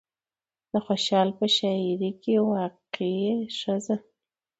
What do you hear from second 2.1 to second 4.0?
کې واقعي ښځه